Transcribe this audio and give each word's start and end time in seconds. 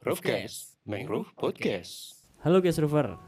Roofcast, 0.00 0.80
Mangrove 0.88 1.28
Podcast. 1.36 2.24
Halo 2.40 2.64
guys 2.64 2.80
Rover, 2.80 3.20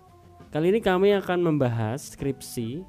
kali 0.49 0.73
ini 0.73 0.81
kami 0.81 1.13
akan 1.13 1.45
membahas 1.45 2.17
skripsi, 2.17 2.81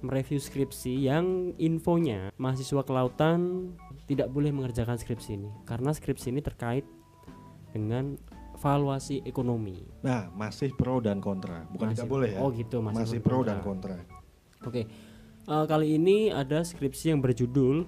mereview 0.00 0.40
skripsi 0.40 1.04
yang 1.04 1.52
infonya 1.60 2.32
mahasiswa 2.40 2.80
kelautan 2.80 3.72
tidak 4.08 4.32
boleh 4.32 4.48
mengerjakan 4.56 4.96
skripsi 4.96 5.36
ini 5.36 5.52
karena 5.68 5.92
skripsi 5.92 6.32
ini 6.32 6.40
terkait 6.40 6.88
dengan 7.76 8.16
valuasi 8.56 9.20
ekonomi. 9.28 9.84
Nah, 10.00 10.32
masih 10.32 10.72
pro 10.72 11.04
dan 11.04 11.20
kontra. 11.20 11.68
Bukan 11.68 11.92
Masih- 11.92 12.08
tidak 12.08 12.08
boleh 12.08 12.30
ya. 12.32 12.40
Oh 12.40 12.48
gitu, 12.56 12.80
masih, 12.80 13.04
masih, 13.04 13.18
pro 13.20 13.44
kontra. 13.44 13.48
dan 13.52 13.58
kontra. 13.60 13.96
Oke, 14.64 14.82
eh, 15.44 15.64
kali 15.68 16.00
ini 16.00 16.32
ada 16.32 16.64
skripsi 16.64 17.12
yang 17.12 17.20
berjudul 17.20 17.84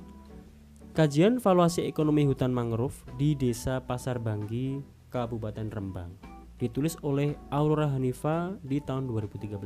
Kajian 0.92 1.40
Valuasi 1.40 1.88
Ekonomi 1.88 2.28
Hutan 2.28 2.52
Mangrove 2.52 3.00
di 3.16 3.32
Desa 3.32 3.80
Pasar 3.80 4.20
Banggi, 4.20 4.97
Kabupaten 5.08 5.68
Rembang. 5.72 6.12
Ditulis 6.58 6.98
oleh 7.00 7.38
Aurora 7.48 7.88
Hanifa 7.88 8.56
di 8.60 8.82
tahun 8.82 9.08
2013. 9.08 9.56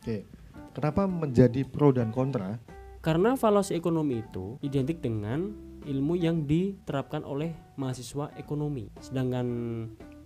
Oke. 0.00 0.26
Kenapa 0.74 1.06
menjadi 1.06 1.62
pro 1.62 1.94
dan 1.94 2.10
kontra? 2.10 2.58
Karena 2.98 3.38
valuasi 3.38 3.78
ekonomi 3.78 4.24
itu 4.26 4.58
identik 4.64 4.98
dengan 4.98 5.54
ilmu 5.84 6.16
yang 6.18 6.48
diterapkan 6.48 7.22
oleh 7.22 7.54
mahasiswa 7.78 8.32
ekonomi. 8.40 8.90
Sedangkan 8.98 9.46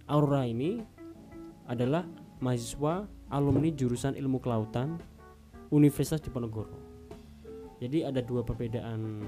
Aurora 0.08 0.48
ini 0.48 0.80
adalah 1.68 2.06
mahasiswa 2.40 3.04
alumni 3.28 3.68
jurusan 3.74 4.16
ilmu 4.16 4.40
kelautan 4.40 4.96
Universitas 5.68 6.24
Diponegoro. 6.24 6.72
Jadi 7.78 8.02
ada 8.02 8.24
dua 8.24 8.42
perbedaan 8.42 9.22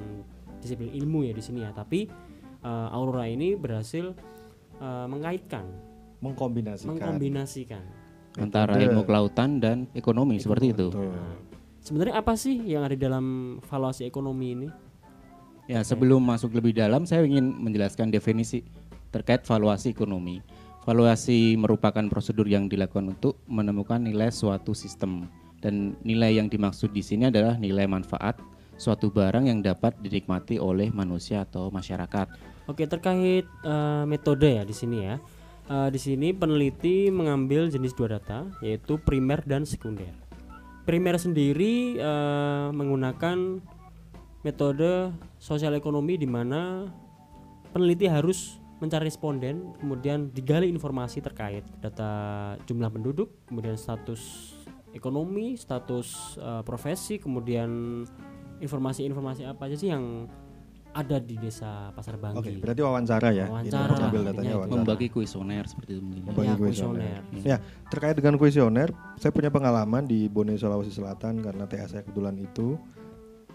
disiplin 0.58 0.90
ilmu 0.90 1.28
ya 1.28 1.32
di 1.36 1.42
sini 1.44 1.60
ya. 1.62 1.70
Tapi 1.76 2.08
eh, 2.64 2.88
Aurora 2.96 3.28
ini 3.28 3.54
berhasil 3.54 4.16
eh, 4.80 5.06
mengaitkan, 5.06 5.64
Mengkombinasikan. 6.20 6.88
mengkombinasikan. 6.96 7.82
antara 8.38 8.78
Metode. 8.78 8.86
ilmu 8.86 9.02
kelautan 9.04 9.50
dan 9.58 9.76
ekonomi 9.92 10.38
seperti 10.38 10.70
itu. 10.70 10.88
Betul. 10.94 11.10
Sebenarnya 11.80 12.14
apa 12.20 12.36
sih 12.36 12.60
yang 12.62 12.86
ada 12.86 12.94
di 12.94 13.00
dalam 13.00 13.58
valuasi 13.66 14.06
ekonomi 14.06 14.54
ini? 14.54 14.68
Ya, 15.66 15.82
sebelum 15.82 16.22
masuk 16.22 16.54
lebih 16.54 16.76
dalam 16.76 17.06
saya 17.06 17.26
ingin 17.26 17.50
menjelaskan 17.58 18.10
definisi 18.10 18.62
terkait 19.10 19.42
valuasi 19.42 19.90
ekonomi. 19.90 20.38
Valuasi 20.86 21.58
merupakan 21.58 22.06
prosedur 22.06 22.46
yang 22.46 22.70
dilakukan 22.70 23.18
untuk 23.18 23.38
menemukan 23.50 23.98
nilai 23.98 24.30
suatu 24.30 24.72
sistem 24.72 25.26
dan 25.58 25.98
nilai 26.02 26.38
yang 26.38 26.46
dimaksud 26.46 26.90
di 26.90 27.02
sini 27.02 27.28
adalah 27.28 27.58
nilai 27.58 27.84
manfaat 27.84 28.38
suatu 28.80 29.12
barang 29.12 29.44
yang 29.44 29.60
dapat 29.60 30.00
dinikmati 30.00 30.56
oleh 30.56 30.88
manusia 30.88 31.44
atau 31.44 31.68
masyarakat. 31.68 32.32
Oke 32.64 32.88
terkait 32.88 33.44
eh, 33.44 34.04
metode 34.08 34.56
ya 34.56 34.64
di 34.64 34.72
sini 34.72 35.04
ya. 35.04 35.20
Eh, 35.68 35.88
di 35.92 36.00
sini 36.00 36.32
peneliti 36.32 37.12
mengambil 37.12 37.68
jenis 37.68 37.92
dua 37.92 38.16
data 38.16 38.48
yaitu 38.64 38.96
primer 38.96 39.44
dan 39.44 39.68
sekunder. 39.68 40.16
Primer 40.88 41.20
sendiri 41.20 42.00
eh, 42.00 42.68
menggunakan 42.72 43.60
metode 44.40 45.12
sosial 45.36 45.76
ekonomi 45.76 46.16
di 46.16 46.24
mana 46.24 46.88
peneliti 47.76 48.08
harus 48.08 48.56
mencari 48.80 49.12
responden 49.12 49.76
kemudian 49.76 50.32
digali 50.32 50.72
informasi 50.72 51.20
terkait 51.20 51.60
data 51.84 52.56
jumlah 52.64 52.88
penduduk 52.88 53.44
kemudian 53.44 53.76
status 53.76 54.56
ekonomi 54.96 55.54
status 55.60 56.40
eh, 56.40 56.62
profesi 56.64 57.20
kemudian 57.20 58.02
informasi-informasi 58.60 59.42
apa 59.44 59.62
aja 59.66 59.76
sih 59.76 59.88
yang 59.88 60.28
ada 60.90 61.22
di 61.22 61.38
desa 61.38 61.94
Pasar 61.94 62.18
Banggi. 62.18 62.42
Oke, 62.42 62.50
berarti 62.58 62.82
wawancara 62.82 63.28
ya. 63.30 63.46
Wawancara. 63.46 63.94
Ini 63.94 64.04
ambil 64.10 64.22
datanya 64.26 64.50
itu. 64.50 64.58
wawancara. 64.58 64.78
Membagi 64.82 65.06
kuesioner 65.06 65.64
seperti 65.70 65.90
itu 65.94 66.02
mungkin. 66.02 66.22
Membagi 66.26 66.50
Ya, 66.50 66.54
kuesioner. 66.58 67.02
kuesioner. 67.30 67.46
Ya, 67.46 67.56
terkait 67.86 68.14
dengan 68.18 68.34
kuesioner, 68.34 68.88
saya 69.14 69.30
punya 69.30 69.50
pengalaman 69.54 70.02
di 70.02 70.26
Bone 70.26 70.58
Sulawesi 70.58 70.90
Selatan 70.90 71.38
karena 71.40 71.62
TA 71.64 71.86
saya 71.86 72.02
kebetulan 72.02 72.34
itu 72.36 72.74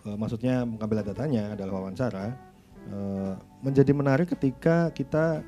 eh, 0.01 0.15
maksudnya 0.15 0.63
mengambil 0.63 1.03
datanya 1.03 1.53
adalah 1.53 1.83
wawancara. 1.83 2.25
eh, 2.85 3.33
menjadi 3.65 3.91
menarik 3.91 4.29
ketika 4.31 4.93
kita 4.93 5.41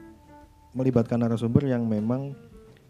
melibatkan 0.73 1.21
narasumber 1.21 1.69
yang 1.69 1.85
memang 1.85 2.33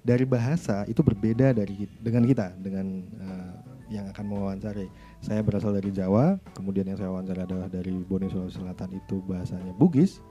dari 0.02 0.24
bahasa 0.24 0.88
itu 0.88 1.04
berbeda 1.04 1.52
dari 1.52 1.84
dengan 2.00 2.24
kita 2.24 2.56
dengan 2.56 2.86
eh, 3.20 3.54
yang 3.92 4.08
akan 4.10 4.26
mewawancari. 4.26 4.88
Saya 5.18 5.42
berasal 5.42 5.74
dari 5.74 5.90
Jawa, 5.90 6.38
kemudian 6.54 6.86
yang 6.86 6.96
saya 6.96 7.10
wawancara 7.10 7.44
adalah 7.44 7.68
dari 7.68 7.92
Bone 8.00 8.28
Sulawesi 8.28 8.62
Selatan 8.62 8.96
itu 8.96 9.20
bahasanya 9.22 9.74
Bugis. 9.74 10.22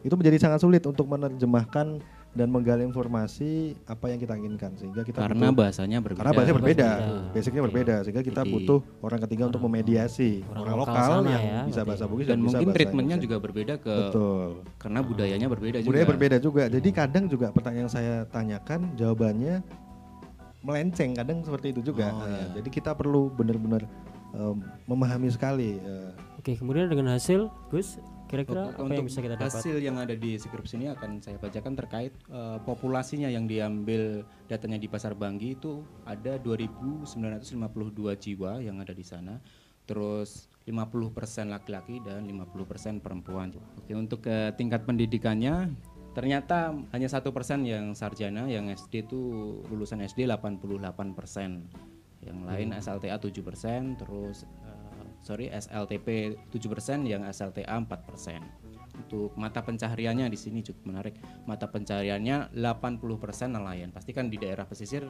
Itu 0.00 0.16
menjadi 0.16 0.40
sangat 0.40 0.60
sulit 0.60 0.82
untuk 0.82 1.06
menerjemahkan 1.06 2.00
dan 2.30 2.46
menggali 2.46 2.86
informasi 2.86 3.74
apa 3.84 4.06
yang 4.06 4.16
kita 4.16 4.32
inginkan 4.32 4.72
sehingga 4.74 5.02
kita 5.02 5.18
Karena 5.18 5.50
butuh- 5.50 5.58
bahasanya 5.60 5.98
berbeda. 5.98 6.18
karena 6.22 6.32
bahasanya 6.32 6.56
berbeda, 6.56 6.88
Berbeda. 6.88 7.32
basicnya 7.34 7.62
berbeda 7.62 7.94
sehingga 8.00 8.22
kita 8.22 8.40
Jadi- 8.40 8.52
butuh 8.54 8.80
orang 9.02 9.20
ketiga 9.26 9.44
untuk 9.44 9.60
memediasi. 9.60 10.30
orang 10.46 10.62
orang, 10.62 10.76
lokal 10.78 10.94
lokal, 10.94 11.10
sana 11.10 11.28
yang 11.28 11.42
ya, 11.44 11.60
bisa 11.66 11.80
bahasa 11.82 12.04
Bugis 12.06 12.26
dan 12.30 12.38
bisa 12.38 12.46
mungkin 12.48 12.64
bahasa 12.64 12.76
treatmentnya 12.78 13.16
juga 13.18 13.36
berbeda 13.36 13.74
ke 13.76 13.94
betul. 14.00 14.46
karena 14.78 15.00
budayanya 15.02 15.46
berbeda 15.48 15.78
juga. 15.78 15.88
budaya 15.90 16.06
berbeda 16.06 16.36
juga. 16.38 16.62
Jadi 16.70 16.88
kadang 16.90 17.24
juga 17.26 17.46
pertanyaan 17.50 17.82
yang 17.82 17.92
saya 17.92 18.14
tanyakan 18.24 18.80
jawabannya 18.94 19.54
melenceng 20.60 21.10
kadang 21.12 21.42
seperti 21.42 21.66
itu 21.72 21.80
juga. 21.82 22.08
Oh, 22.08 22.20
Nah, 22.20 22.30
iya. 22.30 22.62
jadi 22.62 22.68
kita 22.70 22.90
perlu 22.92 23.26
benar-benar 23.28 23.90
em, 24.34 24.58
memahami 24.86 25.28
sekali 25.30 25.78
eh, 25.80 26.12
Oke, 26.40 26.56
kemudian 26.56 26.88
dengan 26.88 27.20
hasil, 27.20 27.52
Gus, 27.68 28.00
kira-kira 28.24 28.72
Untuk- 28.72 28.88
apa 28.88 28.92
yang 28.96 29.04
bisa 29.04 29.20
kita 29.20 29.36
dapat? 29.36 29.52
Hasil 29.52 29.76
yang 29.76 30.00
ada 30.00 30.16
di 30.16 30.40
skripsi 30.40 30.80
ini 30.80 30.88
akan 30.88 31.20
saya 31.20 31.36
bacakan 31.36 31.76
terkait 31.76 32.16
eh, 32.32 32.58
populasinya 32.64 33.28
yang 33.28 33.44
diambil 33.44 34.24
datanya 34.48 34.80
di 34.80 34.88
Pasar 34.88 35.12
Banggi 35.12 35.52
itu 35.52 35.84
ada 36.08 36.40
2.952 36.40 38.16
jiwa 38.16 38.56
yang 38.64 38.80
ada 38.80 38.96
di 38.96 39.04
sana. 39.04 39.36
Terus 39.84 40.48
50% 40.64 41.50
laki-laki 41.52 42.00
dan 42.00 42.24
50% 42.24 43.04
perempuan. 43.04 43.52
Oke, 43.76 43.92
untuk 43.92 44.24
ke 44.24 44.54
tingkat 44.56 44.86
pendidikannya 44.88 45.76
ternyata 46.10 46.74
hanya 46.90 47.06
satu 47.06 47.30
persen 47.30 47.62
yang 47.68 47.94
sarjana, 47.94 48.48
yang 48.50 48.66
SD 48.70 49.06
itu 49.06 49.20
lulusan 49.70 50.02
SD 50.02 50.26
88 50.26 51.12
persen, 51.14 51.68
yang 52.20 52.44
lain 52.44 52.76
SLTA 52.76 53.16
7 53.16 53.32
persen, 53.40 53.96
terus 53.96 54.44
eh, 54.64 55.04
sorry 55.24 55.48
SLTP 55.48 56.36
7 56.52 56.72
persen, 56.72 57.08
yang 57.08 57.24
SLTA 57.24 57.72
4 57.80 57.88
persen. 58.08 58.40
Untuk 59.00 59.32
mata 59.40 59.64
pencahariannya 59.64 60.28
di 60.28 60.36
sini 60.36 60.60
cukup 60.60 60.92
menarik. 60.92 61.16
Mata 61.48 61.64
pencahariannya 61.72 62.52
80 62.52 63.00
persen 63.16 63.56
nelayan. 63.56 63.88
Pasti 63.88 64.12
kan 64.12 64.28
di 64.28 64.36
daerah 64.36 64.68
pesisir 64.68 65.08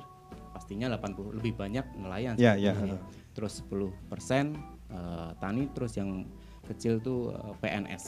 pastinya 0.54 0.86
80 0.94 1.42
lebih 1.42 1.58
banyak 1.58 1.98
nelayan. 1.98 2.38
Ya, 2.38 2.54
seperti 2.54 2.70
ya. 2.70 2.74
ini. 2.86 2.96
Terus 3.34 3.52
10 3.66 3.90
persen 4.06 4.54
eh, 4.94 5.30
tani, 5.42 5.66
terus 5.74 5.98
yang 5.98 6.22
kecil 6.70 7.02
tuh 7.02 7.34
eh, 7.34 7.54
PNS. 7.58 8.04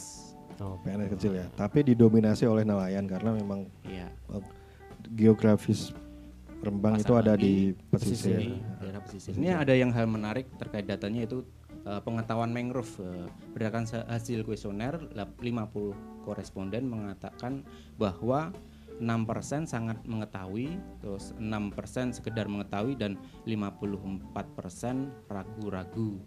Oh, 0.62 0.78
PNS 0.84 1.18
kecil 1.18 1.32
ya 1.34 1.48
tapi 1.58 1.82
didominasi 1.82 2.44
oleh 2.46 2.62
nelayan 2.62 3.08
karena 3.10 3.34
memang 3.34 3.66
Iya. 3.82 4.06
eh, 4.30 4.44
geografis 5.16 5.90
Rembang 6.62 6.94
Pasar 6.94 7.04
itu 7.04 7.12
ada 7.18 7.32
di 7.34 7.74
Di 7.74 7.84
pesisir 7.90 8.38
daerah 8.78 9.02
pesisir. 9.02 9.34
Ini 9.34 9.50
ada 9.58 9.74
yang 9.74 9.90
hal 9.90 10.06
menarik 10.06 10.46
terkait 10.62 10.86
datanya 10.86 11.26
itu 11.26 11.42
eh, 11.82 12.00
pengetahuan 12.06 12.54
mangrove 12.54 13.02
eh, 13.02 13.26
berdasarkan 13.50 13.84
sa- 13.90 14.06
hasil 14.06 14.46
kuesioner 14.46 14.94
lap- 15.18 15.34
50 15.42 16.22
koresponden 16.22 16.86
mengatakan 16.86 17.66
bahwa 17.98 18.54
6% 19.02 19.66
sangat 19.66 19.98
mengetahui, 20.06 20.78
terus 21.02 21.34
6% 21.34 22.14
sekedar 22.14 22.46
mengetahui 22.46 22.94
dan 22.94 23.18
54% 23.42 24.30
ragu-ragu. 25.26 26.22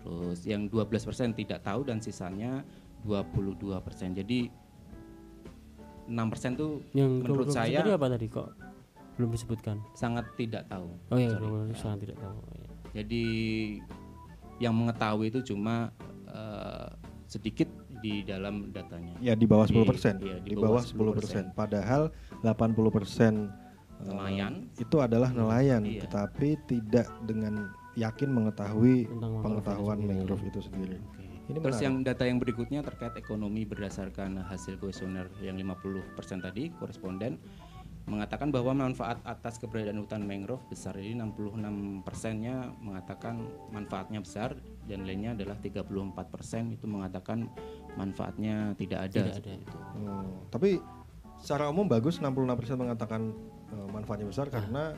Terus 0.00 0.40
yang 0.48 0.72
12% 0.72 1.36
tidak 1.36 1.60
tahu 1.60 1.84
dan 1.84 2.00
sisanya 2.00 2.64
22%. 3.04 4.16
Jadi 4.16 4.48
6% 6.08 6.56
tuh 6.56 6.80
yang 6.96 7.20
menurut 7.20 7.52
20% 7.52 7.56
saya 7.56 7.80
tadi 7.84 7.92
apa 7.92 8.06
tadi 8.08 8.26
kok 8.28 8.48
belum 9.14 9.30
disebutkan? 9.30 9.78
sangat 9.92 10.26
tidak 10.34 10.66
tahu. 10.66 10.90
Oh 11.08 11.16
iya, 11.16 11.30
Sorry. 11.30 11.42
belum 11.42 11.74
sangat 11.74 11.98
tidak 12.04 12.18
tahu. 12.18 12.36
Oh, 12.36 12.52
iya. 12.52 12.68
Jadi 12.94 13.24
yang 14.58 14.74
mengetahui 14.74 15.26
itu 15.28 15.40
cuma 15.44 15.90
eh, 16.26 16.88
sedikit 17.26 17.66
di 17.98 18.20
dalam 18.22 18.68
datanya. 18.70 19.16
Ya 19.18 19.32
di 19.32 19.46
bawah 19.46 19.64
Di- 19.64 19.74
10 19.74 19.86
persen, 19.86 20.14
iya, 20.20 20.36
di, 20.38 20.54
bawah 20.54 20.82
10 20.82 21.16
persen. 21.16 21.42
Padahal 21.52 22.12
80 22.42 22.92
persen 22.92 23.48
Nelayan. 24.02 24.68
itu 24.76 24.96
adalah 25.00 25.32
nelayan, 25.32 25.80
Iya. 25.82 26.04
tetapi 26.04 26.60
tidak 26.66 27.08
dengan 27.24 27.72
yakin 27.94 28.28
mengetahui 28.28 29.06
Tentang 29.06 29.30
mangrove 29.32 29.44
pengetahuan 29.62 29.98
mangrove 30.02 30.44
itu 30.44 30.60
sendiri. 30.60 30.98
Oke. 31.00 31.22
Ini 31.44 31.58
Terus 31.60 31.76
menarik. 31.76 31.84
yang 31.84 31.94
data 32.02 32.22
yang 32.24 32.38
berikutnya 32.40 32.80
terkait 32.82 33.14
ekonomi 33.14 33.62
berdasarkan 33.64 34.42
hasil 34.42 34.76
kuesioner 34.76 35.28
yang 35.40 35.56
50% 35.56 36.02
tadi 36.40 36.72
koresponden 36.74 37.36
mengatakan 38.04 38.52
bahwa 38.52 38.76
manfaat 38.76 39.16
atas 39.24 39.56
keberadaan 39.56 39.96
hutan 39.96 40.28
mangrove 40.28 40.60
besar 40.68 40.92
ini 41.00 41.16
66 41.16 42.04
persennya 42.04 42.68
mengatakan 42.76 43.40
manfaatnya 43.72 44.20
besar 44.20 44.60
dan 44.84 45.08
lainnya 45.08 45.32
adalah 45.32 45.56
34 45.56 45.88
persen 46.28 46.76
itu 46.76 46.84
mengatakan 46.84 47.48
manfaatnya 47.96 48.76
tidak 48.76 49.08
ada. 49.08 49.20
Tidak 49.24 49.40
ada. 49.40 49.52
itu. 49.56 49.78
Oh, 50.04 50.44
tapi 50.52 50.84
secara 51.40 51.72
umum 51.72 51.88
bagus 51.88 52.20
66% 52.20 52.76
mengatakan 52.76 53.32
eh, 53.72 53.88
manfaatnya 53.88 54.28
besar 54.28 54.48
karena 54.52 54.92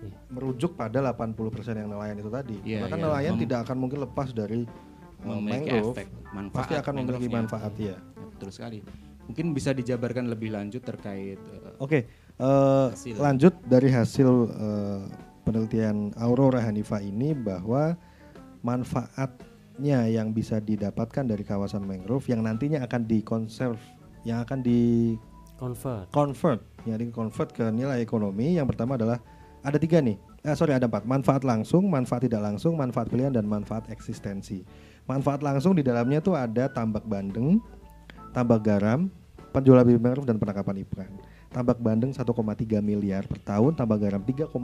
Iya. 0.00 0.16
merujuk 0.32 0.80
pada 0.80 1.12
80% 1.12 1.76
yang 1.76 1.92
nelayan 1.92 2.16
itu 2.16 2.32
tadi. 2.32 2.56
Iya, 2.64 2.88
Maka 2.88 2.96
iya. 2.96 3.04
nelayan 3.04 3.32
Mem- 3.36 3.42
tidak 3.44 3.58
akan 3.68 3.76
mungkin 3.76 3.98
lepas 4.00 4.32
dari 4.32 4.64
eh, 4.64 5.26
memiliki 5.28 5.68
mangrove. 5.68 5.92
efek 5.92 6.08
manfaat 6.32 6.56
Pasti 6.64 6.74
akan 6.80 6.92
memiliki 7.04 7.28
manfaat 7.28 7.72
ya. 7.76 7.86
Ya, 7.92 7.96
betul 8.32 8.48
sekali 8.48 8.80
mungkin 9.28 9.54
bisa 9.54 9.70
dijabarkan 9.70 10.26
lebih 10.26 10.50
lanjut 10.50 10.82
terkait 10.82 11.38
eh, 11.38 11.76
Oke, 11.78 12.10
eh, 12.40 12.86
Hasil. 12.96 13.14
lanjut 13.20 13.54
dari 13.68 13.88
hasil 13.92 14.28
eh, 14.48 15.00
penelitian 15.44 16.16
Aurora 16.16 16.64
Hanifa 16.64 16.98
ini 17.04 17.36
bahwa 17.36 17.96
manfaatnya 18.64 20.08
yang 20.08 20.32
bisa 20.32 20.60
didapatkan 20.60 21.24
dari 21.24 21.44
kawasan 21.44 21.84
mangrove 21.84 22.28
yang 22.28 22.44
nantinya 22.44 22.84
akan 22.84 23.04
dikonserv, 23.08 23.80
yang 24.24 24.44
akan 24.44 24.60
di 24.64 25.14
convert 25.60 26.08
convert, 26.12 26.60
yang 26.88 26.96
di 26.96 27.12
convert 27.12 27.52
ke 27.52 27.68
nilai 27.68 28.00
ekonomi. 28.00 28.56
Yang 28.56 28.76
pertama 28.76 28.96
adalah 28.96 29.20
ada 29.60 29.76
tiga 29.76 30.00
nih, 30.00 30.16
eh, 30.44 30.56
sorry 30.56 30.72
ada 30.72 30.88
empat, 30.88 31.04
manfaat 31.04 31.44
langsung, 31.44 31.88
manfaat 31.88 32.24
tidak 32.24 32.40
langsung, 32.40 32.76
manfaat 32.76 33.12
pilihan 33.12 33.32
dan 33.32 33.44
manfaat 33.44 33.88
eksistensi. 33.92 34.64
Manfaat 35.04 35.44
langsung 35.44 35.76
di 35.76 35.84
dalamnya 35.84 36.24
tuh 36.24 36.38
ada 36.38 36.70
tambak 36.72 37.04
bandeng, 37.04 37.60
tambak 38.32 38.64
garam, 38.64 39.12
penjualan 39.52 39.84
bibit 39.84 40.00
mangrove 40.00 40.28
dan 40.28 40.38
penangkapan 40.38 40.80
ikan. 40.86 41.12
Tambak 41.50 41.82
bandeng 41.82 42.14
1,3 42.14 42.30
miliar 42.78 43.26
per 43.26 43.42
tahun, 43.42 43.74
tambak 43.74 44.06
garam 44.06 44.22
3,25 44.22 44.54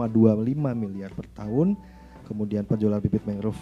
miliar 0.78 1.10
per 1.10 1.26
tahun, 1.34 1.74
kemudian 2.30 2.62
penjualan 2.62 3.02
bibit 3.02 3.26
mangrove 3.26 3.58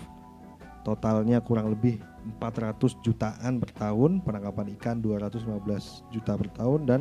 totalnya 0.85 1.41
kurang 1.41 1.73
lebih 1.73 1.97
400 2.39 3.01
jutaan 3.01 3.57
per 3.57 3.73
tahun, 3.73 4.21
penangkapan 4.21 4.77
ikan 4.77 5.01
215 5.01 6.13
juta 6.13 6.33
per 6.37 6.49
tahun 6.53 6.81
dan 6.85 7.01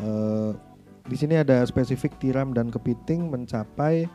eh, 0.00 0.52
di 1.04 1.16
sini 1.16 1.36
ada 1.36 1.60
spesifik 1.68 2.16
tiram 2.16 2.56
dan 2.56 2.72
kepiting 2.72 3.28
mencapai 3.28 4.08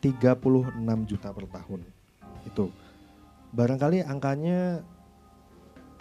36 0.00 0.72
juta 1.08 1.28
per 1.32 1.46
tahun. 1.48 1.80
Itu. 2.48 2.72
Barangkali 3.52 4.04
angkanya 4.04 4.84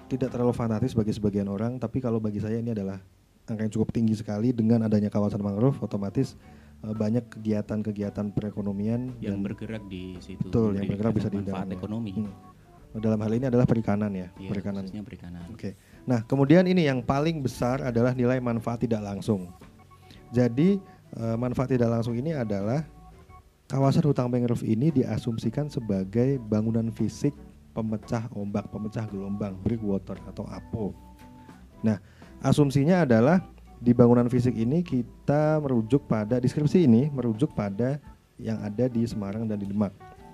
tidak 0.08 0.32
terlalu 0.32 0.56
fanatis 0.56 0.96
bagi 0.96 1.12
sebagian 1.16 1.48
orang, 1.52 1.80
tapi 1.80 2.00
kalau 2.00 2.20
bagi 2.20 2.40
saya 2.40 2.60
ini 2.60 2.72
adalah 2.72 3.00
angka 3.48 3.64
yang 3.64 3.74
cukup 3.74 3.90
tinggi 3.96 4.16
sekali 4.16 4.52
dengan 4.52 4.84
adanya 4.84 5.08
kawasan 5.08 5.40
mangrove 5.40 5.80
otomatis 5.80 6.36
eh, 6.84 6.94
banyak 6.94 7.32
kegiatan-kegiatan 7.32 8.36
perekonomian 8.36 9.16
yang 9.24 9.40
dan 9.40 9.44
bergerak 9.44 9.84
di 9.88 10.20
situ 10.20 10.52
Betul, 10.52 10.76
yang 10.76 10.86
memberi 10.86 10.92
bergerak 10.94 11.14
bisa 11.16 11.28
di 11.32 11.40
ekonomi 11.74 12.14
Hmm. 12.14 13.02
dalam 13.04 13.20
hal 13.22 13.30
ini 13.36 13.46
adalah 13.46 13.68
perikanan 13.70 14.10
ya, 14.10 14.32
Iya, 14.42 14.50
perikanan. 14.50 14.84
perikanan 14.90 15.44
Oke. 15.54 15.78
Nah, 16.08 16.24
kemudian 16.24 16.66
ini 16.66 16.88
yang 16.88 17.04
paling 17.04 17.44
besar 17.46 17.84
adalah 17.84 18.16
nilai 18.16 18.42
manfaat 18.42 18.82
tidak 18.82 19.04
langsung. 19.04 19.54
Jadi, 20.34 20.80
eh, 21.14 21.38
manfaat 21.38 21.78
tidak 21.78 21.94
langsung 21.94 22.18
ini 22.18 22.34
adalah 22.34 22.88
kawasan 23.68 24.02
hutan 24.02 24.32
mangrove 24.32 24.64
ini 24.66 24.90
diasumsikan 24.90 25.68
sebagai 25.70 26.40
bangunan 26.42 26.90
fisik 26.90 27.36
pemecah 27.76 28.26
ombak, 28.34 28.66
pemecah 28.74 29.06
gelombang, 29.06 29.54
breakwater 29.62 30.18
atau 30.26 30.50
APO. 30.50 30.98
Nah, 31.86 32.02
asumsinya 32.40 33.04
adalah 33.04 33.42
di 33.78 33.94
bangunan 33.94 34.26
fisik 34.26 34.54
ini 34.54 34.82
kita 34.82 35.62
merujuk 35.62 36.06
pada 36.06 36.38
deskripsi 36.38 36.84
ini 36.84 37.08
merujuk 37.08 37.54
pada 37.54 38.02
yang 38.36 38.58
ada 38.60 38.86
di 38.86 39.02
Semarang 39.04 39.46
dan 39.46 39.58
di 39.58 39.66
Demak. 39.66 39.94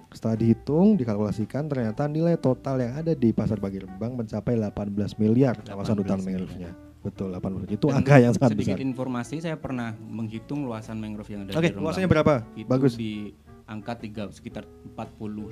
Setelah 0.10 0.38
dihitung, 0.38 0.94
dikalkulasikan 0.94 1.66
ternyata 1.66 2.06
nilai 2.06 2.38
total 2.38 2.78
yang 2.78 2.94
ada 2.94 3.12
di 3.12 3.34
Pasar 3.34 3.58
Bagi 3.58 3.82
Rembang 3.82 4.14
mencapai 4.14 4.54
18 4.54 4.94
miliar 5.18 5.58
kawasan 5.58 5.98
18 5.98 6.00
hutan 6.00 6.20
miliar. 6.20 6.46
mangrove-nya. 6.46 6.72
Betul, 7.02 7.30
18. 7.34 7.68
Itu 7.68 7.90
Dan 7.90 7.98
angka 8.00 8.16
yang 8.16 8.32
sangat 8.32 8.54
sedikit 8.54 8.78
besar. 8.78 8.86
informasi 8.86 9.36
saya 9.42 9.58
pernah 9.58 9.92
menghitung 10.00 10.64
luasan 10.64 11.02
mangrove 11.02 11.28
yang 11.28 11.42
ada 11.44 11.52
Oke, 11.52 11.60
di 11.60 11.68
Rembang. 11.68 11.84
luasannya 11.84 12.08
berapa? 12.08 12.34
itu 12.54 12.70
Bagus. 12.70 12.94
di 12.94 13.34
angka 13.66 13.94
tiga 13.98 14.24
sekitar 14.30 14.64
45 14.94 15.50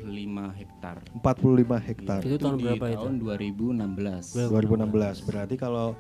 hektar 0.54 0.96
45 1.18 1.80
hektar. 1.82 2.20
Itu 2.22 2.38
tahun 2.38 2.56
di 2.56 2.64
berapa 2.70 2.86
itu? 2.86 2.96
tahun 3.00 3.14
2016 3.18 4.48
2016. 4.48 5.26
Berarti 5.26 5.56
kalau 5.58 5.98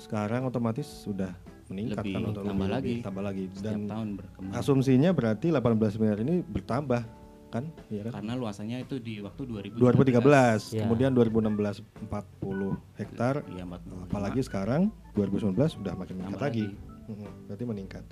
sekarang 0.00 0.42
otomatis 0.42 0.88
sudah 1.04 1.30
meningkat 1.68 2.02
Lebih, 2.02 2.14
kan 2.16 2.22
atau 2.26 2.42
tambah 2.42 2.66
lebih, 2.66 2.74
lagi. 2.74 2.94
tambah 3.04 3.22
lagi 3.22 3.44
setiap 3.52 3.62
dan 3.62 3.78
tahun 3.86 4.08
berkembang 4.18 4.52
asumsinya 4.56 5.10
berarti 5.12 5.46
18 5.52 6.00
miliar 6.00 6.18
ini 6.18 6.34
bertambah 6.42 7.02
kan? 7.50 7.64
Iya 7.86 8.02
kan? 8.06 8.12
karena 8.16 8.32
luasannya 8.34 8.78
itu 8.80 8.96
di 8.98 9.18
waktu 9.18 9.42
2013, 9.42 10.70
Ya. 10.70 10.86
kemudian 10.86 11.10
2016 11.10 11.82
40 12.00 12.78
hektar, 12.94 13.42
Iya, 13.46 13.66
45. 13.66 14.06
apalagi 14.06 14.40
sekarang 14.40 14.82
2019 15.12 15.74
sudah 15.74 15.94
makin 15.94 16.14
meningkat 16.16 16.40
lagi. 16.40 16.66
lagi. 16.70 17.18
Berarti 17.46 17.64
meningkat. 17.66 18.04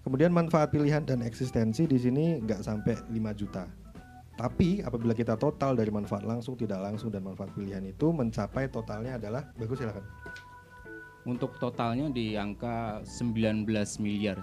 Kemudian 0.00 0.30
manfaat 0.30 0.70
pilihan 0.70 1.02
dan 1.02 1.20
eksistensi 1.20 1.90
di 1.90 1.98
sini 1.98 2.38
nggak 2.38 2.62
sampai 2.62 2.94
5 3.08 3.34
juta. 3.34 3.66
Tapi 4.34 4.78
apabila 4.78 5.10
kita 5.10 5.34
total 5.34 5.74
dari 5.74 5.90
manfaat 5.90 6.22
langsung, 6.22 6.54
tidak 6.54 6.78
langsung 6.78 7.06
dan 7.08 7.22
manfaat 7.22 7.50
pilihan 7.50 7.82
itu 7.82 8.10
mencapai 8.10 8.66
totalnya 8.66 9.14
adalah 9.14 9.50
bagus 9.54 9.78
silakan. 9.78 10.02
Untuk 11.24 11.56
totalnya 11.56 12.12
di 12.12 12.36
angka 12.36 13.00
19 13.00 13.64
miliar, 14.00 14.36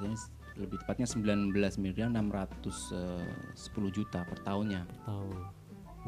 lebih 0.57 0.81
tepatnya 0.81 1.06
19 1.06 1.54
miliar 1.78 2.10
610 2.10 3.54
juta 3.94 4.25
per 4.25 4.42
tahunnya. 4.42 4.83
tahu 5.06 5.30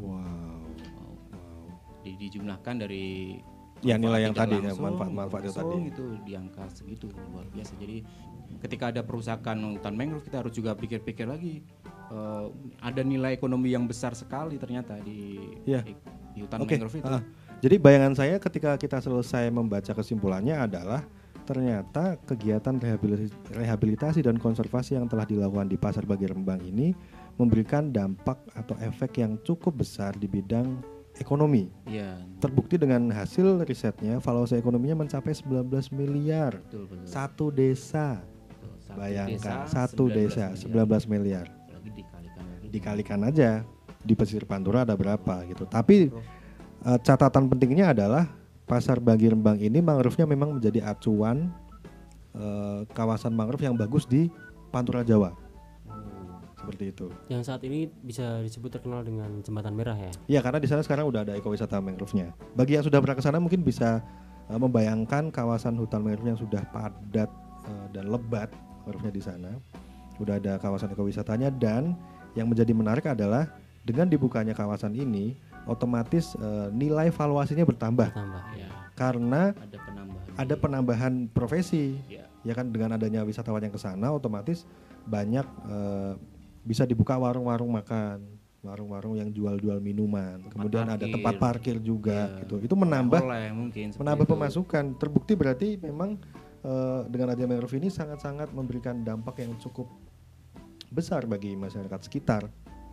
Wow. 0.01 0.65
Di, 2.03 2.17
dijumlahkan 2.19 2.83
dari 2.83 3.37
Ya, 3.83 3.99
nilai 3.99 4.23
yang 4.23 4.31
tadi, 4.31 4.63
ya, 4.63 4.71
langsung, 4.71 4.95
manfaat-manfaat 4.95 5.43
itu 5.43 5.51
langsung 5.59 5.83
tadi. 5.83 5.91
itu 5.91 6.03
di 6.23 6.33
angka 6.39 6.63
segitu 6.71 7.11
luar 7.35 7.43
biasa. 7.51 7.75
Jadi 7.75 7.99
ketika 8.63 8.95
ada 8.95 9.03
perusahaan 9.03 9.43
hutan 9.43 9.93
mangrove 9.93 10.23
kita 10.23 10.39
harus 10.39 10.55
juga 10.55 10.71
pikir-pikir 10.71 11.27
lagi 11.27 11.59
eh, 12.07 12.45
ada 12.79 13.01
nilai 13.03 13.35
ekonomi 13.35 13.75
yang 13.75 13.83
besar 13.83 14.15
sekali 14.15 14.55
ternyata 14.55 14.95
di 15.03 15.35
Iya. 15.67 15.83
di, 15.83 15.93
di 16.31 16.39
hutan 16.47 16.63
Oke. 16.63 16.79
mangrove 16.79 16.95
itu. 16.95 17.11
ah. 17.11 17.19
Jadi 17.63 17.79
bayangan 17.79 18.11
saya 18.11 18.35
ketika 18.43 18.75
kita 18.75 18.99
selesai 18.99 19.47
membaca 19.47 19.95
kesimpulannya 19.95 20.67
adalah 20.67 20.99
ternyata 21.47 22.19
kegiatan 22.27 22.75
rehabilitasi, 22.75 23.31
rehabilitasi 23.55 24.19
dan 24.19 24.35
konservasi 24.35 24.99
yang 24.99 25.07
telah 25.07 25.23
dilakukan 25.23 25.71
di 25.71 25.79
Pasar 25.79 26.03
Bagi 26.03 26.27
Rembang 26.27 26.59
ini 26.59 26.91
memberikan 27.39 27.87
dampak 27.87 28.35
atau 28.51 28.75
efek 28.83 29.23
yang 29.23 29.39
cukup 29.47 29.79
besar 29.79 30.11
di 30.19 30.27
bidang 30.27 30.75
ekonomi. 31.23 31.71
Iya, 31.87 32.19
Terbukti 32.43 32.75
dengan 32.75 33.07
hasil 33.15 33.63
risetnya, 33.63 34.19
valuasi 34.19 34.59
ekonominya 34.59 35.07
mencapai 35.07 35.31
19 35.31 35.63
miliar. 35.95 36.59
betul 36.67 36.83
betul. 36.91 37.07
Satu 37.07 37.47
desa. 37.47 38.19
betul. 38.51 38.75
Satu 38.83 38.99
Bayangkan, 38.99 39.55
desa, 39.63 39.71
satu 39.71 40.03
19 40.11 40.19
desa 40.19 40.45
miliar. 40.51 41.07
19 41.07 41.13
miliar. 41.15 41.45
Lagi 41.47 41.89
dikalikan 41.95 42.43
lagi. 42.43 42.65
Dikalikan 42.67 43.19
aja 43.23 43.49
di 44.03 44.13
pesisir 44.19 44.43
Pantura 44.43 44.83
ada 44.83 44.99
berapa 44.99 45.47
gitu. 45.47 45.63
Tapi 45.63 46.11
eh, 46.85 46.99
catatan 47.01 47.47
pentingnya 47.47 47.95
adalah 47.95 48.27
pasar 48.63 48.99
Bagi 49.03 49.27
Rembang 49.31 49.59
ini 49.59 49.83
mangrove-nya 49.83 50.27
memang 50.27 50.59
menjadi 50.59 50.83
acuan 50.87 51.51
eh, 52.35 52.81
kawasan 52.91 53.35
mangrove 53.35 53.63
yang 53.63 53.75
bagus 53.75 54.07
di 54.07 54.27
Pantura 54.71 55.05
Jawa. 55.05 55.35
Seperti 56.63 56.95
itu. 56.95 57.11
yang 57.27 57.43
saat 57.43 57.59
ini 57.67 57.91
bisa 57.91 58.39
disebut 58.39 58.71
terkenal 58.71 59.03
dengan 59.03 59.43
jembatan 59.43 59.75
merah 59.75 59.99
ya 59.99 60.07
Ya 60.31 60.39
karena 60.39 60.63
di 60.63 60.67
sana 60.71 60.79
sekarang 60.79 61.11
udah 61.11 61.27
ada 61.27 61.35
ekowisata 61.35 61.83
mangrove-nya. 61.83 62.31
Bagi 62.55 62.79
yang 62.79 62.87
sudah 62.87 63.03
pernah 63.03 63.19
ke 63.19 63.23
sana 63.23 63.35
mungkin 63.43 63.67
bisa 63.67 63.99
eh, 64.47 64.55
membayangkan 64.55 65.27
kawasan 65.27 65.75
hutan 65.75 65.99
mangrove 65.99 66.31
yang 66.31 66.39
sudah 66.39 66.63
padat 66.71 67.27
eh, 67.67 67.85
dan 67.91 68.07
lebat 68.07 68.47
mangrove-nya 68.87 69.11
di 69.11 69.19
sana. 69.19 69.51
Udah 70.23 70.39
ada 70.39 70.55
kawasan 70.55 70.95
ekowisatanya 70.95 71.51
dan 71.51 71.99
yang 72.31 72.47
menjadi 72.47 72.71
menarik 72.71 73.11
adalah 73.11 73.51
dengan 73.83 74.07
dibukanya 74.07 74.55
kawasan 74.55 74.95
ini 74.95 75.35
otomatis 75.65 76.35
eh, 76.35 76.67
nilai 76.69 77.09
valuasinya 77.09 77.63
bertambah 77.63 78.09
tambah 78.09 78.43
Ya, 78.53 78.67
karena 78.93 79.51
ada 79.51 79.77
penambahan. 79.79 80.33
ada 80.35 80.55
penambahan 80.55 81.13
profesi. 81.27 81.97
Ya. 82.05 82.25
Ya 82.43 82.51
kan 82.51 82.67
dengan 82.67 82.91
adanya 82.93 83.23
wisatawan 83.23 83.59
yang 83.59 83.71
ke 83.71 83.79
sana 83.79 84.11
otomatis 84.11 84.67
banyak 85.03 85.43
eh, 85.65 86.13
bisa 86.61 86.83
dibuka 86.83 87.15
warung-warung 87.15 87.71
makan, 87.71 88.19
warung-warung 88.59 89.15
yang 89.15 89.27
jual-jual 89.27 89.79
minuman. 89.79 90.39
Tempat 90.39 90.51
Kemudian 90.51 90.85
ada 90.85 90.95
parkir. 90.99 91.13
tempat 91.13 91.33
parkir 91.37 91.77
juga 91.79 92.19
Ya. 92.31 92.39
gitu. 92.43 92.55
Itu 92.59 92.75
menambah 92.75 93.19
Oleh 93.19 93.51
mungkin 93.51 93.91
menambah 93.93 94.25
itu. 94.27 94.33
pemasukan. 94.35 94.85
Terbukti 94.95 95.33
berarti 95.33 95.67
memang 95.77 96.19
eh, 96.61 97.01
dengan 97.07 97.31
adanya 97.31 97.49
mangrove 97.49 97.75
ini 97.75 97.87
sangat-sangat 97.87 98.51
memberikan 98.51 98.99
dampak 99.01 99.39
yang 99.39 99.55
cukup 99.57 99.87
besar 100.87 101.25
bagi 101.25 101.55
masyarakat 101.55 101.99
sekitar. 102.01 102.47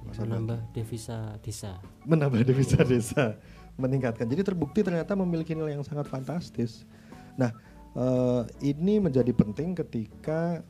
Menambah 0.09 0.61
devisa 0.73 1.37
desa 1.45 1.79
menambah 2.11 2.43
devisa 2.43 2.81
desa, 2.83 3.37
meningkatkan. 3.77 4.27
Jadi 4.27 4.43
terbukti 4.43 4.81
ternyata 4.83 5.15
memiliki 5.15 5.55
nilai 5.55 5.77
yang 5.77 5.87
sangat 5.87 6.09
fantastis. 6.09 6.83
Nah, 7.37 7.55
eh, 7.95 8.43
ini 8.75 8.99
menjadi 8.99 9.31
penting 9.31 9.79
ketika 9.79 10.65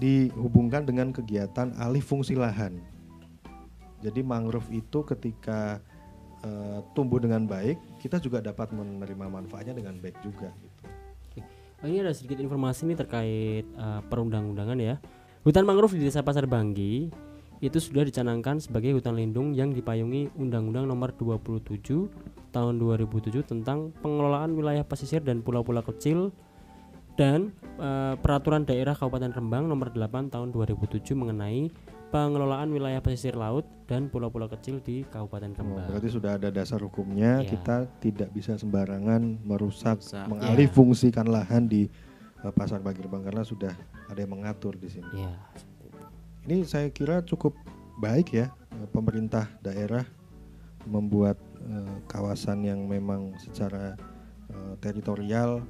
dihubungkan 0.00 0.88
dengan 0.88 1.12
kegiatan 1.12 1.76
alih 1.76 2.02
fungsi 2.02 2.32
lahan. 2.34 2.80
Jadi 4.02 4.24
mangrove 4.24 4.66
itu 4.72 5.04
ketika 5.06 5.78
eh, 6.42 6.80
tumbuh 6.96 7.22
dengan 7.22 7.46
baik, 7.46 7.78
kita 8.02 8.18
juga 8.18 8.42
dapat 8.42 8.74
menerima 8.74 9.30
manfaatnya 9.30 9.78
dengan 9.78 9.94
baik 10.02 10.18
juga. 10.24 10.50
Gitu. 10.58 10.82
Oh, 11.82 11.90
ini 11.90 11.98
ada 11.98 12.14
sedikit 12.14 12.38
informasi 12.38 12.86
nih 12.86 12.94
terkait 12.94 13.66
uh, 13.74 13.98
perundang-undangan 14.06 14.78
ya. 14.78 15.02
Hutan 15.42 15.66
mangrove 15.66 15.98
di 15.98 16.06
Desa 16.06 16.22
Pasar 16.22 16.46
Banggi 16.46 17.10
itu 17.62 17.78
sudah 17.78 18.02
dicanangkan 18.02 18.58
sebagai 18.58 18.90
hutan 18.92 19.14
lindung 19.14 19.54
yang 19.54 19.70
dipayungi 19.70 20.34
Undang-Undang 20.34 20.82
Nomor 20.84 21.14
27 21.14 22.10
Tahun 22.50 22.74
2007 22.76 23.22
tentang 23.44 23.94
pengelolaan 23.96 24.52
wilayah 24.52 24.82
pesisir 24.82 25.22
dan 25.22 25.40
pulau-pulau 25.40 25.80
kecil 25.84 26.34
dan 27.14 27.54
uh, 27.78 28.18
Peraturan 28.18 28.64
Daerah 28.64 28.92
Kabupaten 28.92 29.30
Rembang 29.30 29.64
Nomor 29.64 29.88
8 29.88 30.02
Tahun 30.28 30.48
2007 30.50 31.14
mengenai 31.14 31.70
pengelolaan 32.10 32.68
wilayah 32.68 32.98
pesisir 32.98 33.32
laut 33.32 33.64
dan 33.86 34.10
pulau-pulau 34.10 34.50
kecil 34.50 34.80
di 34.80 35.06
Kabupaten 35.06 35.54
Oh, 35.54 35.58
Rembang. 35.62 35.86
berarti 35.88 36.08
sudah 36.10 36.36
ada 36.36 36.50
dasar 36.50 36.76
hukumnya 36.78 37.40
Iya. 37.40 37.48
kita 37.48 37.76
tidak 38.02 38.28
bisa 38.30 38.52
sembarangan 38.54 39.40
merusak, 39.40 39.96
Merusak. 39.96 40.26
mengalih 40.26 40.66
Iya. 40.66 40.74
fungsikan 40.74 41.24
lahan 41.24 41.64
di 41.64 41.86
uh, 42.42 42.50
pasar 42.50 42.82
Bagirbang 42.82 43.22
karena 43.22 43.40
sudah 43.42 43.72
ada 44.04 44.18
yang 44.18 44.34
mengatur 44.34 44.74
di 44.74 44.90
sini. 44.90 45.08
Iya. 45.14 45.32
Ini 46.48 46.66
saya 46.66 46.90
kira 46.90 47.22
cukup 47.22 47.54
baik 48.02 48.34
ya 48.34 48.50
uh, 48.50 48.88
pemerintah 48.90 49.46
daerah 49.62 50.02
membuat 50.88 51.38
uh, 51.62 51.96
kawasan 52.10 52.66
yang 52.66 52.86
memang 52.90 53.38
secara 53.38 53.94
uh, 54.50 54.74
teritorial 54.82 55.62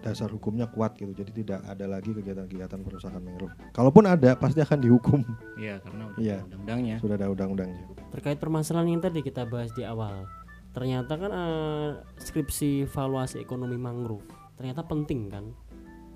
dasar 0.00 0.32
hukumnya 0.32 0.64
kuat 0.70 0.96
gitu. 0.96 1.12
Jadi 1.12 1.44
tidak 1.44 1.60
ada 1.68 1.84
lagi 1.84 2.16
kegiatan-kegiatan 2.16 2.80
perusahaan 2.80 3.20
mangrove. 3.20 3.52
Kalaupun 3.76 4.08
ada 4.08 4.32
pasti 4.32 4.64
akan 4.64 4.80
dihukum. 4.80 5.20
Iya, 5.60 5.76
karena 5.84 6.08
udah 6.08 6.16
Iya. 6.16 6.38
ada 6.40 6.44
undang-undangnya. 6.56 6.96
Sudah 7.04 7.16
ada 7.20 7.26
undang-undangnya. 7.28 7.84
Terkait 8.08 8.38
permasalahan 8.40 8.88
yang 8.96 9.02
tadi 9.04 9.20
kita 9.20 9.44
bahas 9.44 9.68
di 9.76 9.84
awal, 9.84 10.24
ternyata 10.72 11.20
kan 11.20 11.28
eh, 11.28 11.90
skripsi 12.16 12.88
valuasi 12.88 13.44
ekonomi 13.44 13.76
mangrove 13.76 14.24
ternyata 14.56 14.84
penting 14.84 15.28
kan? 15.32 15.44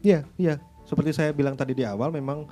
Iya, 0.04 0.28
iya. 0.36 0.60
Seperti 0.84 1.16
saya 1.16 1.32
bilang 1.32 1.56
tadi 1.56 1.72
di 1.72 1.84
awal, 1.84 2.12
memang 2.12 2.44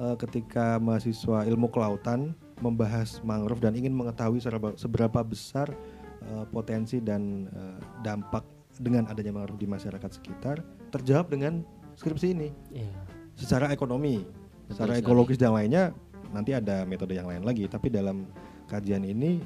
eh, 0.00 0.16
ketika 0.16 0.80
mahasiswa 0.80 1.44
ilmu 1.44 1.68
kelautan 1.68 2.32
membahas 2.64 3.20
mangrove 3.24 3.60
dan 3.60 3.76
ingin 3.76 3.92
mengetahui 3.92 4.40
seberapa, 4.40 4.72
seberapa 4.80 5.20
besar 5.20 5.68
eh, 6.24 6.44
potensi 6.48 6.98
dan 7.04 7.46
eh, 7.52 7.78
dampak 8.00 8.42
dengan 8.80 9.04
adanya 9.12 9.36
mangrove 9.36 9.60
di 9.60 9.68
masyarakat 9.68 10.10
sekitar, 10.16 10.64
terjawab 10.88 11.28
dengan 11.28 11.60
skripsi 12.00 12.32
ini. 12.32 12.48
Iya. 12.72 12.96
Secara 13.36 13.68
ekonomi, 13.72 14.24
secara 14.72 14.96
sekali. 14.96 15.04
ekologis 15.04 15.36
dan 15.36 15.52
lainnya, 15.52 15.92
nanti 16.32 16.56
ada 16.56 16.88
metode 16.88 17.12
yang 17.12 17.28
lain 17.28 17.44
lagi. 17.44 17.68
Tapi 17.68 17.92
dalam 17.92 18.24
kajian 18.72 19.04
ini 19.04 19.42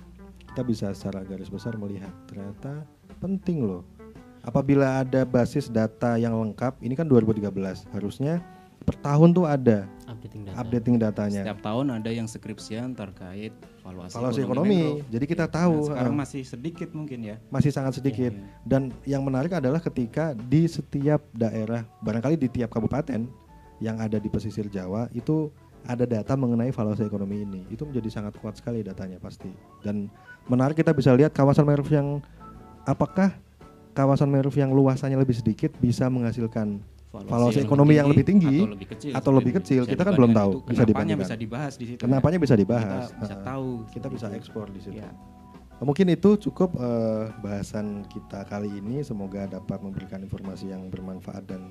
kita 0.55 0.63
bisa 0.63 0.87
secara 0.95 1.27
garis 1.27 1.51
besar 1.51 1.75
melihat 1.75 2.15
ternyata 2.31 2.87
penting 3.19 3.67
loh. 3.67 3.83
Apabila 4.45 5.01
ada 5.01 5.25
basis 5.25 5.73
data 5.73 6.21
yang 6.21 6.37
lengkap, 6.37 6.77
ini 6.85 6.93
kan 6.93 7.09
2013, 7.09 7.49
harusnya 7.97 8.45
per 8.85 8.97
tahun 9.00 9.33
tuh 9.33 9.45
ada 9.45 9.88
Updating 10.05 10.43
data. 10.45 10.57
updating 10.61 10.97
datanya. 11.00 11.43
Setiap 11.43 11.61
tahun 11.61 11.87
ada 11.91 12.11
yang 12.12 12.29
skripsian 12.29 12.93
terkait 12.93 13.53
valuasi, 13.81 14.12
Valuasi 14.14 14.41
ekonomi. 14.45 14.81
ekonomi. 14.81 15.09
Jadi 15.11 15.25
kita 15.26 15.45
Nah, 15.45 15.53
tahu 15.53 15.76
sekarang 15.88 16.14
eh, 16.14 16.21
masih 16.21 16.43
sedikit 16.45 16.88
mungkin 16.93 17.19
ya. 17.25 17.37
masih 17.49 17.71
sangat 17.73 17.93
sedikit. 17.97 18.33
Iya. 18.33 18.45
Dan 18.62 18.83
yang 19.05 19.25
menarik 19.25 19.53
adalah 19.53 19.81
ketika 19.81 20.33
di 20.33 20.64
setiap 20.64 21.25
daerah, 21.31 21.83
barangkali 22.00 22.37
di 22.37 22.49
tiap 22.49 22.71
kabupaten 22.71 23.26
yang 23.81 23.97
ada 23.99 24.17
di 24.17 24.29
pesisir 24.29 24.69
Jawa 24.69 25.09
itu 25.11 25.50
ada 25.85 26.05
data 26.05 26.33
mengenai 26.33 26.71
valuasi 26.71 27.05
ekonomi 27.05 27.45
ini. 27.45 27.61
Itu 27.69 27.85
menjadi 27.85 28.09
sangat 28.11 28.37
kuat 28.38 28.57
sekali 28.57 28.81
datanya 28.81 29.17
pasti. 29.19 29.53
Dan 29.81 30.09
menarik 30.47 30.76
kita 30.76 30.93
bisa 30.93 31.12
lihat 31.12 31.33
kawasan 31.33 31.64
mangrove 31.64 31.93
yang 31.93 32.25
apakah 32.83 33.33
kawasan 33.93 34.29
mangrove 34.29 34.57
yang 34.57 34.71
luasannya 34.71 35.17
lebih 35.17 35.37
sedikit 35.37 35.73
bisa 35.76 36.09
menghasilkan 36.09 36.81
Valuasi 37.23 37.62
ekonomi 37.62 37.94
yang 37.94 38.11
lebih 38.11 38.26
tinggi 38.26 38.59
atau 38.66 38.75
lebih 38.75 38.88
kecil, 38.90 39.12
atau 39.14 39.30
lebih 39.30 39.52
kecil, 39.62 39.83
kita 39.87 40.02
kan 40.02 40.12
belum 40.18 40.35
dibandingkan 40.35 40.40
tahu, 40.42 40.50
itu. 40.50 40.59
bisa 40.59 40.83
Kenapanya 40.83 40.90
dibandingkan. 40.90 41.23
bisa 41.23 41.35
dibahas 41.38 41.73
di 41.78 41.85
situ. 41.87 42.00
kenapanya 42.02 42.38
bisa 42.42 42.54
dibahas. 42.59 43.04
Kita 43.06 43.21
bisa 43.23 43.35
Heeh. 43.38 43.47
tahu. 43.47 43.68
kita 43.94 44.06
bisa 44.11 44.26
ekspor 44.35 44.66
di 44.75 44.80
situ. 44.83 44.99
Iya. 44.99 45.11
Mungkin 45.85 46.06
itu 46.09 46.30
cukup 46.40 46.75
eh, 46.80 47.25
bahasan 47.38 48.06
kita 48.09 48.47
kali 48.49 48.71
ini. 48.73 49.04
Semoga 49.04 49.44
dapat 49.47 49.78
memberikan 49.85 50.23
informasi 50.23 50.73
yang 50.73 50.88
bermanfaat 50.88 51.44
dan 51.44 51.71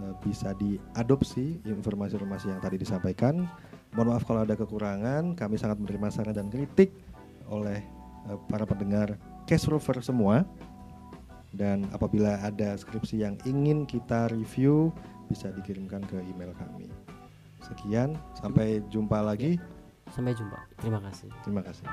eh, 0.00 0.14
bisa 0.22 0.54
diadopsi 0.54 1.58
informasi-informasi 1.66 2.52
yang 2.52 2.60
tadi 2.62 2.76
disampaikan. 2.78 3.48
Mohon 3.92 4.06
maaf 4.14 4.22
kalau 4.22 4.40
ada 4.46 4.54
kekurangan. 4.54 5.34
Kami 5.34 5.56
sangat 5.58 5.82
menerima 5.82 6.08
saran 6.14 6.36
dan 6.36 6.46
kritik 6.46 6.94
oleh 7.50 7.82
eh, 8.30 8.38
para 8.46 8.62
pendengar 8.64 9.18
Cash 9.44 9.66
Rover 9.66 9.98
semua. 10.04 10.46
Dan 11.50 11.90
apabila 11.90 12.38
ada 12.40 12.78
skripsi 12.78 13.26
yang 13.26 13.34
ingin 13.42 13.82
kita 13.86 14.30
review, 14.30 14.94
bisa 15.26 15.50
dikirimkan 15.50 16.02
ke 16.06 16.18
email 16.30 16.54
kami. 16.58 16.86
Sekian, 17.62 18.14
sampai 18.38 18.82
jumpa 18.90 19.18
lagi. 19.22 19.58
Sampai 20.10 20.34
jumpa. 20.34 20.58
Terima 20.82 20.98
kasih. 21.02 21.28
Terima 21.46 21.62
kasih. 21.62 21.86